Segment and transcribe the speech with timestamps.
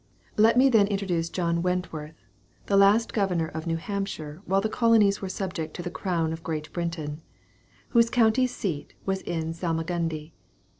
[0.35, 2.25] Let me then introduce John Wentworth
[2.65, 6.41] (the last governor of New Hampshire while the colonies were subject to the crown of
[6.41, 7.21] Great Britain),
[7.89, 10.33] whose country seat was in Salmagundi.